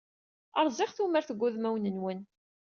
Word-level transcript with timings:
Rẓiɣ 0.65 0.91
tumert 0.93 1.29
deg 1.31 1.39
wudmawen-nwen 1.41 2.19